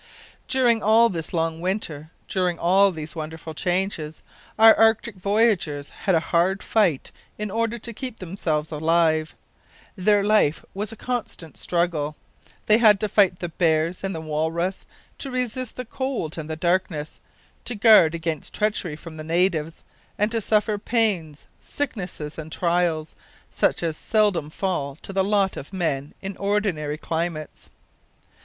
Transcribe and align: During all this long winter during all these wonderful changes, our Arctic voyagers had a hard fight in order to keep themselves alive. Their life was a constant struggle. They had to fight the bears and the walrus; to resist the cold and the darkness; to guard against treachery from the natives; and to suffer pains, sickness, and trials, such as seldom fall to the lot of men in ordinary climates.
During 0.47 0.81
all 0.81 1.09
this 1.09 1.31
long 1.31 1.61
winter 1.61 2.09
during 2.27 2.57
all 2.57 2.91
these 2.91 3.15
wonderful 3.15 3.53
changes, 3.53 4.23
our 4.57 4.73
Arctic 4.73 5.13
voyagers 5.15 5.91
had 5.91 6.15
a 6.15 6.19
hard 6.33 6.63
fight 6.63 7.11
in 7.37 7.51
order 7.51 7.77
to 7.77 7.93
keep 7.93 8.17
themselves 8.17 8.71
alive. 8.71 9.35
Their 9.95 10.23
life 10.23 10.65
was 10.73 10.91
a 10.91 10.95
constant 10.95 11.55
struggle. 11.55 12.15
They 12.65 12.79
had 12.79 12.99
to 12.99 13.07
fight 13.07 13.41
the 13.41 13.49
bears 13.49 14.03
and 14.03 14.15
the 14.15 14.21
walrus; 14.21 14.87
to 15.19 15.29
resist 15.29 15.75
the 15.75 15.85
cold 15.85 16.35
and 16.35 16.49
the 16.49 16.55
darkness; 16.55 17.19
to 17.65 17.75
guard 17.75 18.15
against 18.15 18.55
treachery 18.55 18.95
from 18.95 19.17
the 19.17 19.23
natives; 19.23 19.83
and 20.17 20.31
to 20.31 20.41
suffer 20.41 20.79
pains, 20.79 21.45
sickness, 21.61 22.19
and 22.39 22.51
trials, 22.51 23.15
such 23.51 23.83
as 23.83 23.97
seldom 23.97 24.49
fall 24.49 24.95
to 25.03 25.13
the 25.13 25.23
lot 25.23 25.55
of 25.57 25.71
men 25.71 26.15
in 26.23 26.35
ordinary 26.37 26.97
climates. 26.97 27.69